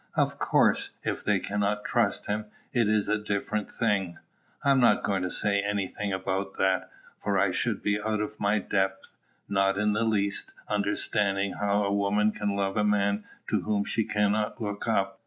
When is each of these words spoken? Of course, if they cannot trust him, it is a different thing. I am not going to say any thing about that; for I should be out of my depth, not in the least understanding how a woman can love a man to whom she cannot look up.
Of 0.15 0.39
course, 0.39 0.89
if 1.03 1.23
they 1.23 1.37
cannot 1.39 1.85
trust 1.85 2.25
him, 2.25 2.45
it 2.73 2.89
is 2.89 3.07
a 3.07 3.19
different 3.19 3.69
thing. 3.69 4.17
I 4.63 4.71
am 4.71 4.79
not 4.79 5.03
going 5.03 5.21
to 5.21 5.29
say 5.29 5.59
any 5.61 5.87
thing 5.89 6.11
about 6.11 6.57
that; 6.57 6.89
for 7.21 7.37
I 7.37 7.51
should 7.51 7.83
be 7.83 8.01
out 8.01 8.19
of 8.19 8.39
my 8.39 8.57
depth, 8.57 9.15
not 9.47 9.77
in 9.77 9.93
the 9.93 10.03
least 10.03 10.53
understanding 10.67 11.53
how 11.53 11.83
a 11.83 11.93
woman 11.93 12.31
can 12.31 12.55
love 12.55 12.77
a 12.77 12.83
man 12.83 13.25
to 13.51 13.61
whom 13.61 13.85
she 13.85 14.03
cannot 14.03 14.59
look 14.59 14.87
up. 14.87 15.19